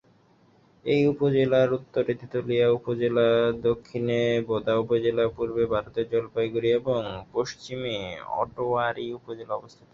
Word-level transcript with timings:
এই 0.85 1.01
উপজেলার 1.13 1.69
উত্তরে 1.77 2.11
তেঁতুলিয়া 2.19 2.67
উপজেলা, 2.77 3.27
দক্ষিণে 3.67 4.19
বোদা 4.47 4.73
উপজেলা, 4.83 5.23
পূর্বে 5.35 5.63
ভারতের 5.73 6.05
জলপাইগুড়ি 6.13 6.69
এবং 6.79 7.01
পশ্চিমে 7.33 7.95
আটোয়ারী 8.39 9.05
উপজেলা 9.19 9.53
অবস্থিত। 9.55 9.87